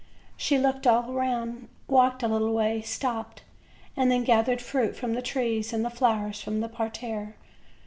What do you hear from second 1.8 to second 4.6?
walked a little way, stopped, and then gathered